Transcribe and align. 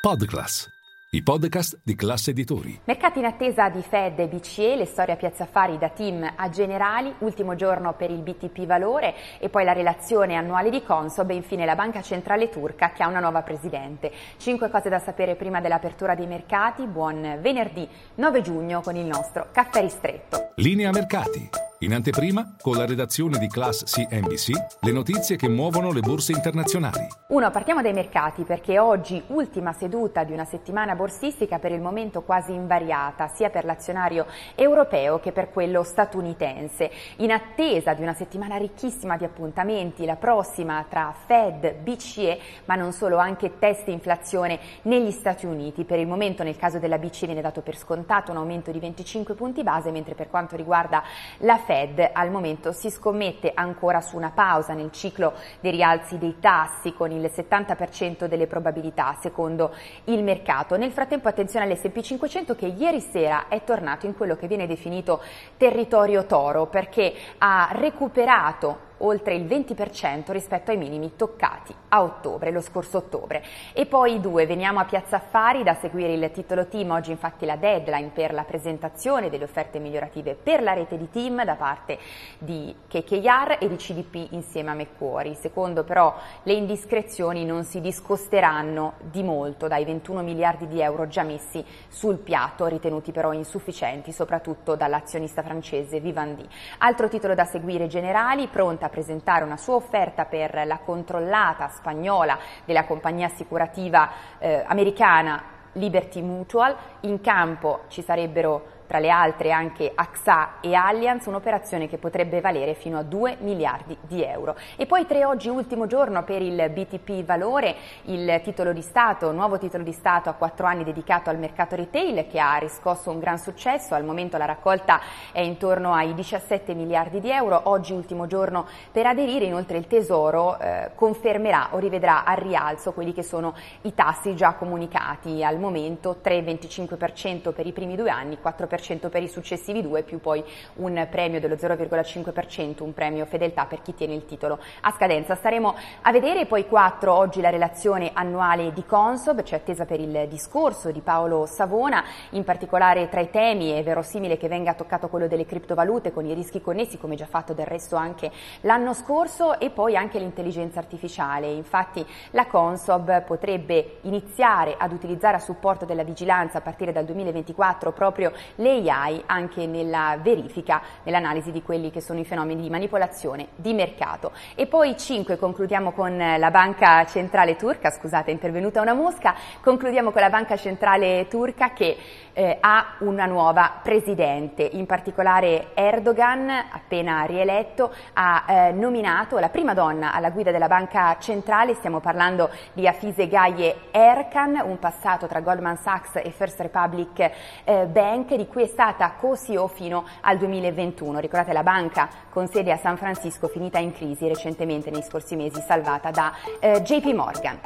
Podclass, 0.00 0.66
i 1.10 1.22
podcast 1.22 1.78
di 1.84 1.94
classe 1.94 2.30
editori. 2.30 2.80
Mercati 2.84 3.18
in 3.18 3.26
attesa 3.26 3.68
di 3.68 3.82
Fed 3.82 4.18
e 4.18 4.28
BCE, 4.28 4.74
le 4.74 4.86
storie 4.86 5.12
a 5.12 5.16
Piazza 5.18 5.42
Affari 5.42 5.76
da 5.76 5.90
team 5.90 6.26
a 6.36 6.48
generali, 6.48 7.12
ultimo 7.18 7.54
giorno 7.54 7.92
per 7.92 8.10
il 8.10 8.22
BTP 8.22 8.64
Valore 8.64 9.14
e 9.38 9.50
poi 9.50 9.62
la 9.62 9.74
relazione 9.74 10.36
annuale 10.36 10.70
di 10.70 10.82
Consob 10.82 11.28
e 11.28 11.34
infine 11.34 11.66
la 11.66 11.74
Banca 11.74 12.00
Centrale 12.00 12.48
Turca 12.48 12.92
che 12.92 13.02
ha 13.02 13.08
una 13.08 13.20
nuova 13.20 13.42
presidente. 13.42 14.10
Cinque 14.38 14.70
cose 14.70 14.88
da 14.88 15.00
sapere 15.00 15.36
prima 15.36 15.60
dell'apertura 15.60 16.14
dei 16.14 16.26
mercati. 16.26 16.86
Buon 16.86 17.36
venerdì 17.42 17.86
9 18.14 18.40
giugno 18.40 18.80
con 18.80 18.96
il 18.96 19.04
nostro 19.04 19.48
caffè 19.52 19.82
ristretto. 19.82 20.52
Linea 20.54 20.90
mercati. 20.92 21.69
In 21.82 21.94
anteprima, 21.94 22.56
con 22.60 22.76
la 22.76 22.84
redazione 22.84 23.38
di 23.38 23.48
Class 23.48 23.84
CNBC, 23.84 24.50
le 24.80 24.92
notizie 24.92 25.36
che 25.36 25.48
muovono 25.48 25.92
le 25.92 26.00
borse 26.00 26.32
internazionali. 26.32 27.06
Uno, 27.28 27.50
partiamo 27.50 27.80
dai 27.80 27.94
mercati 27.94 28.42
perché 28.42 28.78
oggi 28.78 29.22
ultima 29.28 29.72
seduta 29.72 30.22
di 30.24 30.34
una 30.34 30.44
settimana 30.44 30.94
borsistica 30.94 31.58
per 31.58 31.72
il 31.72 31.80
momento 31.80 32.20
quasi 32.20 32.52
invariata, 32.52 33.28
sia 33.28 33.48
per 33.48 33.64
l'azionario 33.64 34.26
europeo 34.56 35.20
che 35.20 35.32
per 35.32 35.48
quello 35.48 35.82
statunitense. 35.82 36.90
In 37.16 37.30
attesa 37.30 37.94
di 37.94 38.02
una 38.02 38.12
settimana 38.12 38.56
ricchissima 38.56 39.16
di 39.16 39.24
appuntamenti, 39.24 40.04
la 40.04 40.16
prossima 40.16 40.84
tra 40.86 41.14
Fed, 41.24 41.76
BCE, 41.76 42.38
ma 42.66 42.74
non 42.74 42.92
solo, 42.92 43.16
anche 43.16 43.58
test 43.58 43.88
inflazione 43.88 44.60
negli 44.82 45.12
Stati 45.12 45.46
Uniti. 45.46 45.84
Per 45.84 45.98
il 45.98 46.06
momento 46.06 46.42
nel 46.42 46.58
caso 46.58 46.78
della 46.78 46.98
BCE 46.98 47.24
viene 47.24 47.40
dato 47.40 47.62
per 47.62 47.78
scontato 47.78 48.32
un 48.32 48.36
aumento 48.36 48.70
di 48.70 48.80
25 48.80 49.32
punti 49.32 49.62
base, 49.62 49.90
mentre 49.90 50.14
per 50.14 50.28
quanto 50.28 50.56
riguarda 50.56 51.02
la 51.38 51.56
Fed 51.56 51.68
Fed 51.70 52.10
al 52.12 52.32
momento 52.32 52.72
si 52.72 52.90
scommette 52.90 53.52
ancora 53.54 54.00
su 54.00 54.16
una 54.16 54.32
pausa 54.32 54.74
nel 54.74 54.90
ciclo 54.90 55.34
dei 55.60 55.70
rialzi 55.70 56.18
dei 56.18 56.40
tassi 56.40 56.92
con 56.94 57.12
il 57.12 57.30
70% 57.32 58.24
delle 58.24 58.48
probabilità 58.48 59.16
secondo 59.20 59.72
il 60.06 60.24
mercato. 60.24 60.76
Nel 60.76 60.90
frattempo 60.90 61.28
attenzione 61.28 61.66
all'S&P 61.66 62.00
500 62.00 62.56
che 62.56 62.66
ieri 62.66 62.98
sera 62.98 63.46
è 63.46 63.62
tornato 63.62 64.06
in 64.06 64.16
quello 64.16 64.34
che 64.34 64.48
viene 64.48 64.66
definito 64.66 65.22
territorio 65.56 66.26
toro 66.26 66.66
perché 66.66 67.14
ha 67.38 67.68
recuperato 67.70 68.88
oltre 69.00 69.34
il 69.34 69.44
20% 69.44 70.32
rispetto 70.32 70.70
ai 70.70 70.76
minimi 70.76 71.16
toccati 71.16 71.74
a 71.88 72.02
ottobre, 72.02 72.50
lo 72.50 72.60
scorso 72.60 72.98
ottobre. 72.98 73.42
E 73.72 73.86
poi 73.86 74.14
i 74.14 74.20
due, 74.20 74.46
veniamo 74.46 74.80
a 74.80 74.84
Piazza 74.84 75.16
Affari 75.16 75.62
da 75.62 75.74
seguire 75.74 76.12
il 76.12 76.30
titolo 76.32 76.66
team, 76.66 76.90
oggi 76.90 77.10
infatti 77.10 77.46
la 77.46 77.56
deadline 77.56 78.10
per 78.12 78.32
la 78.32 78.44
presentazione 78.44 79.30
delle 79.30 79.44
offerte 79.44 79.78
migliorative 79.78 80.34
per 80.34 80.62
la 80.62 80.72
rete 80.72 80.96
di 80.96 81.08
team 81.10 81.44
da 81.44 81.54
parte 81.54 81.98
di 82.38 82.74
KKR 82.88 83.56
e 83.58 83.68
di 83.68 83.76
CDP 83.76 84.32
insieme 84.32 84.70
a 84.70 84.74
Macquarie. 84.74 85.34
Secondo 85.34 85.84
però 85.84 86.14
le 86.42 86.52
indiscrezioni 86.52 87.44
non 87.44 87.64
si 87.64 87.80
discosteranno 87.80 88.94
di 89.00 89.22
molto 89.22 89.68
dai 89.68 89.84
21 89.84 90.22
miliardi 90.22 90.66
di 90.66 90.80
euro 90.80 91.06
già 91.06 91.22
messi 91.22 91.64
sul 91.88 92.18
piatto, 92.18 92.66
ritenuti 92.66 93.12
però 93.12 93.32
insufficienti 93.32 94.12
soprattutto 94.12 94.76
dall'azionista 94.76 95.42
francese 95.42 96.00
Vivendi. 96.00 96.46
Altro 96.78 97.08
titolo 97.08 97.34
da 97.34 97.44
seguire 97.44 97.86
generali, 97.86 98.46
pronta 98.48 98.88
presentare 98.90 99.44
una 99.44 99.56
sua 99.56 99.76
offerta 99.76 100.26
per 100.26 100.66
la 100.66 100.78
controllata 100.78 101.68
spagnola 101.68 102.38
della 102.64 102.84
compagnia 102.84 103.26
assicurativa 103.26 104.10
eh, 104.38 104.62
americana 104.66 105.42
Liberty 105.72 106.20
Mutual. 106.20 106.76
In 107.00 107.20
campo 107.20 107.84
ci 107.88 108.02
sarebbero 108.02 108.79
tra 108.90 108.98
le 108.98 109.08
altre 109.08 109.52
anche 109.52 109.92
AXA 109.94 110.54
e 110.60 110.74
Allianz, 110.74 111.26
un'operazione 111.26 111.86
che 111.86 111.96
potrebbe 111.96 112.40
valere 112.40 112.74
fino 112.74 112.98
a 112.98 113.04
2 113.04 113.36
miliardi 113.38 113.96
di 114.00 114.24
euro. 114.24 114.56
E 114.74 114.86
poi 114.86 115.06
tre 115.06 115.24
oggi, 115.24 115.48
ultimo 115.48 115.86
giorno 115.86 116.24
per 116.24 116.42
il 116.42 116.68
BTP 116.68 117.22
Valore, 117.22 117.76
il 118.06 118.40
titolo 118.42 118.72
di 118.72 118.82
Stato, 118.82 119.30
nuovo 119.30 119.58
titolo 119.58 119.84
di 119.84 119.92
Stato 119.92 120.28
a 120.28 120.32
quattro 120.32 120.66
anni 120.66 120.82
dedicato 120.82 121.30
al 121.30 121.38
mercato 121.38 121.76
retail 121.76 122.26
che 122.26 122.40
ha 122.40 122.56
riscosso 122.56 123.12
un 123.12 123.20
gran 123.20 123.38
successo, 123.38 123.94
al 123.94 124.02
momento 124.02 124.36
la 124.38 124.44
raccolta 124.44 125.00
è 125.30 125.38
intorno 125.38 125.94
ai 125.94 126.12
17 126.12 126.74
miliardi 126.74 127.20
di 127.20 127.30
euro, 127.30 127.60
oggi 127.66 127.92
ultimo 127.92 128.26
giorno 128.26 128.66
per 128.90 129.06
aderire, 129.06 129.44
inoltre 129.44 129.78
il 129.78 129.86
Tesoro 129.86 130.58
eh, 130.58 130.90
confermerà 130.96 131.68
o 131.70 131.78
rivedrà 131.78 132.24
al 132.24 132.38
rialzo 132.38 132.90
quelli 132.90 133.12
che 133.12 133.22
sono 133.22 133.54
i 133.82 133.94
tassi 133.94 134.34
già 134.34 134.54
comunicati. 134.54 135.44
Al 135.44 135.60
momento, 135.60 136.16
3,25% 136.20 137.52
per 137.52 137.68
i 137.68 137.72
primi 137.72 137.94
due 137.94 138.10
anni, 138.10 138.36
4% 138.42 138.78
0,5% 138.80 139.08
per 139.08 139.22
i 139.22 139.28
successivi 139.28 139.82
due, 139.82 140.02
più 140.02 140.20
poi 140.20 140.42
un 140.76 141.06
premio 141.10 141.40
dello 141.40 141.54
0,5%, 141.54 142.82
un 142.82 142.92
premio 142.94 143.26
fedeltà 143.26 143.66
per 143.66 143.82
chi 143.82 143.94
tiene 143.94 144.14
il 144.14 144.24
titolo 144.24 144.58
a 144.82 144.90
scadenza. 144.92 145.34
Staremo 145.34 145.74
a 146.02 146.12
vedere 146.12 146.46
poi 146.46 146.66
4 146.66 147.12
oggi 147.12 147.40
la 147.40 147.50
relazione 147.50 148.10
annuale 148.12 148.72
di 148.72 148.84
Consob, 148.84 149.42
c'è 149.42 149.56
attesa 149.56 149.84
per 149.84 150.00
il 150.00 150.26
discorso 150.28 150.90
di 150.90 151.00
Paolo 151.00 151.46
Savona, 151.46 152.04
in 152.30 152.44
particolare 152.44 153.08
tra 153.08 153.20
i 153.20 153.30
temi 153.30 153.70
è 153.70 153.82
verosimile 153.82 154.36
che 154.36 154.48
venga 154.48 154.74
toccato 154.74 155.08
quello 155.08 155.28
delle 155.28 155.46
criptovalute 155.46 156.12
con 156.12 156.26
i 156.26 156.34
rischi 156.34 156.60
connessi, 156.60 156.98
come 156.98 157.16
già 157.16 157.26
fatto 157.26 157.52
del 157.52 157.66
resto 157.66 157.96
anche 157.96 158.30
l'anno 158.62 158.94
scorso, 158.94 159.58
e 159.58 159.70
poi 159.70 159.96
anche 159.96 160.18
l'intelligenza 160.18 160.78
artificiale. 160.78 161.50
Infatti 161.50 162.04
la 162.30 162.46
Consob 162.46 163.22
potrebbe 163.24 163.98
iniziare 164.02 164.76
ad 164.78 164.92
utilizzare 164.92 165.36
a 165.36 165.40
supporto 165.40 165.84
della 165.84 166.04
vigilanza 166.04 166.58
a 166.58 166.60
partire 166.60 166.92
dal 166.92 167.04
2024 167.04 167.92
proprio 167.92 168.32
le 168.56 168.69
l'AI 168.78 169.22
anche 169.26 169.66
nella 169.66 170.18
verifica, 170.22 170.80
nell'analisi 171.02 171.50
di 171.50 171.62
quelli 171.62 171.90
che 171.90 172.00
sono 172.00 172.20
i 172.20 172.24
fenomeni 172.24 172.62
di 172.62 172.70
manipolazione 172.70 173.48
di 173.56 173.74
mercato. 173.74 174.32
E 174.54 174.66
poi 174.66 174.96
5 174.96 175.36
concludiamo 175.36 175.92
con 175.92 176.16
la 176.16 176.50
Banca 176.50 177.04
Centrale 177.06 177.56
Turca, 177.56 177.90
scusate 177.90 178.30
è 178.30 178.32
intervenuta 178.32 178.80
una 178.80 178.94
mosca, 178.94 179.34
concludiamo 179.60 180.10
con 180.10 180.20
la 180.20 180.30
Banca 180.30 180.56
Centrale 180.56 181.26
Turca 181.28 181.72
che 181.72 181.96
eh, 182.32 182.58
ha 182.60 182.94
una 182.98 183.26
nuova 183.26 183.80
presidente, 183.82 184.62
in 184.62 184.86
particolare 184.86 185.70
Erdogan, 185.74 186.48
appena 186.70 187.24
rieletto, 187.24 187.92
ha 188.14 188.44
eh, 188.46 188.72
nominato 188.72 189.38
la 189.38 189.48
prima 189.48 189.74
donna 189.74 190.12
alla 190.12 190.30
guida 190.30 190.50
della 190.50 190.68
Banca 190.68 191.16
Centrale, 191.18 191.74
stiamo 191.74 192.00
parlando 192.00 192.50
di 192.72 192.86
Afise 192.86 193.28
Gaye 193.28 193.88
Erkan, 193.90 194.60
un 194.64 194.78
passato 194.78 195.26
tra 195.26 195.40
Goldman 195.40 195.76
Sachs 195.76 196.16
e 196.16 196.30
First 196.30 196.60
Republic 196.60 197.30
eh, 197.64 197.86
Bank, 197.86 198.34
di 198.34 198.46
cui 198.50 198.64
è 198.64 198.66
stata 198.66 199.12
co-CEO 199.18 199.66
fino 199.68 200.04
al 200.20 200.36
2021. 200.36 201.18
Ricordate 201.20 201.52
la 201.52 201.62
banca 201.62 202.08
con 202.28 202.48
sede 202.48 202.72
a 202.72 202.76
San 202.76 202.98
Francisco 202.98 203.48
finita 203.48 203.78
in 203.78 203.92
crisi 203.92 204.28
recentemente 204.28 204.90
nei 204.90 205.02
scorsi 205.02 205.36
mesi 205.36 205.62
salvata 205.66 206.10
da 206.10 206.34
eh, 206.60 206.82
JP 206.82 207.06
Morgan. 207.14 207.58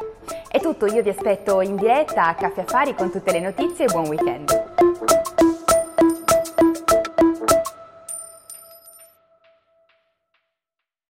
È 0.47 0.61
tutto, 0.61 0.87
io 0.87 1.03
vi 1.03 1.09
aspetto 1.09 1.61
in 1.61 1.75
diretta 1.77 2.29
a 2.29 2.35
Caffè 2.35 2.61
Affari 2.61 2.95
con 2.95 3.11
tutte 3.11 3.33
le 3.33 3.41
notizie 3.41 3.87
e 3.87 3.89
buon 3.89 4.07
weekend. 4.07 4.64